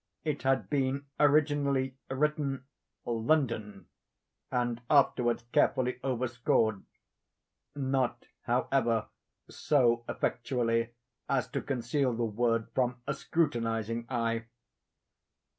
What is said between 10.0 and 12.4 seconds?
effectually as to conceal the